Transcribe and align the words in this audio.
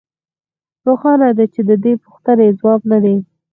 روښانه 0.85 1.29
ده 1.37 1.45
چې 1.53 1.61
د 1.69 1.71
دې 1.83 1.93
پوښتنې 2.03 2.47
ځواب 2.59 2.81
نه 2.91 2.97
دی 3.03 3.15